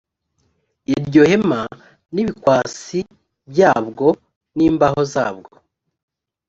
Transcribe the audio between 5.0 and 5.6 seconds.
zabwo